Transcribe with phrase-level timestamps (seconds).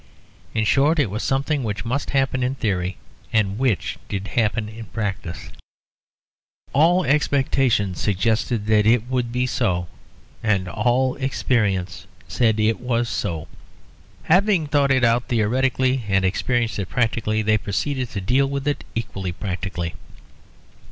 [0.55, 2.97] In short it was something which must happen in theory
[3.31, 5.51] and which did happen in practice;
[6.73, 9.87] all expectation suggested that it would be so
[10.41, 13.47] and all experience said it was so.
[14.23, 18.83] Having thought it out theoretically and experienced it practically, they proceeded to deal with it
[18.95, 19.93] equally practically.